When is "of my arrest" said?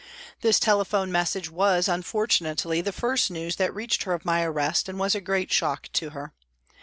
4.13-4.89